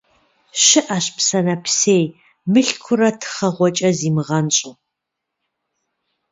Щыӏэщ 0.63 1.05
псэ 1.15 1.39
нэпсей, 1.45 2.05
мылъкурэ 2.51 3.09
тхъэгъуэкӏэ 3.19 3.89
зимыгъэнщӏу. 3.97 4.73